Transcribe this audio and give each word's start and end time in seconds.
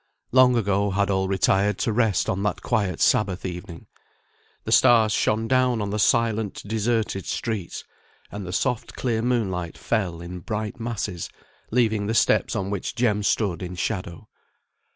Long 0.31 0.55
ago 0.55 0.89
had 0.89 1.11
all 1.11 1.27
retired 1.27 1.77
to 1.77 1.93
rest 1.93 2.27
on 2.27 2.41
that 2.41 2.63
quiet 2.63 2.99
Sabbath 2.99 3.45
evening. 3.45 3.85
The 4.63 4.71
stars 4.71 5.11
shone 5.11 5.47
down 5.47 5.79
on 5.79 5.91
the 5.91 5.99
silent 5.99 6.63
deserted 6.65 7.27
streets, 7.27 7.83
and 8.31 8.43
the 8.43 8.51
soft 8.51 8.95
clear 8.95 9.21
moonlight 9.21 9.77
fell 9.77 10.19
in 10.19 10.39
bright 10.39 10.79
masses, 10.79 11.29
leaving 11.69 12.07
the 12.07 12.15
steps 12.15 12.55
on 12.55 12.71
which 12.71 12.95
Jem 12.95 13.21
stood 13.21 13.61
in 13.61 13.75
shadow. 13.75 14.27